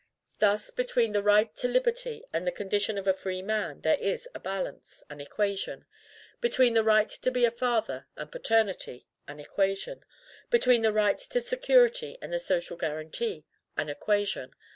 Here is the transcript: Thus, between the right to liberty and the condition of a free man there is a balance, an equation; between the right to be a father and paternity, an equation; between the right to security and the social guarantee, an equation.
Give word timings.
Thus, 0.39 0.71
between 0.71 1.11
the 1.11 1.21
right 1.21 1.55
to 1.57 1.67
liberty 1.67 2.23
and 2.33 2.47
the 2.47 2.51
condition 2.51 2.97
of 2.97 3.05
a 3.07 3.13
free 3.13 3.43
man 3.43 3.81
there 3.81 3.99
is 3.99 4.27
a 4.33 4.39
balance, 4.39 5.03
an 5.11 5.21
equation; 5.21 5.85
between 6.39 6.73
the 6.73 6.83
right 6.83 7.07
to 7.07 7.29
be 7.29 7.45
a 7.45 7.51
father 7.51 8.07
and 8.15 8.31
paternity, 8.31 9.05
an 9.27 9.39
equation; 9.39 10.03
between 10.49 10.81
the 10.81 10.91
right 10.91 11.19
to 11.19 11.39
security 11.39 12.17
and 12.19 12.33
the 12.33 12.39
social 12.39 12.77
guarantee, 12.77 13.45
an 13.77 13.89
equation. 13.89 14.55